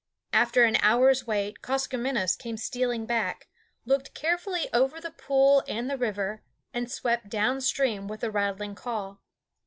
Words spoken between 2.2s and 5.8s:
came stealing back, looked carefully over the pool